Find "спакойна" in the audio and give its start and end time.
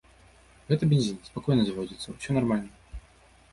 1.29-1.63